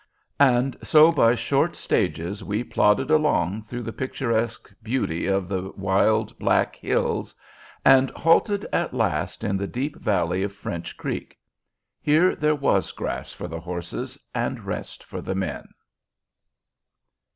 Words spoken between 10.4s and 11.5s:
of French Creek.